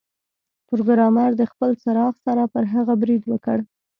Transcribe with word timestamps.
پروګرامر 0.67 1.29
د 1.37 1.41
خپل 1.51 1.69
څراغ 1.83 2.13
سره 2.25 2.43
پر 2.53 2.63
هغه 2.73 2.93
برید 3.01 3.23
وکړ 3.31 3.57